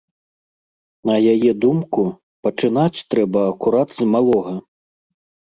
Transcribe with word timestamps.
На 1.09 1.17
яе 1.33 1.51
думку, 1.65 2.05
пачынаць 2.47 3.03
трэба 3.13 3.39
акурат 3.53 3.89
з 4.01 4.11
малога. 4.17 4.57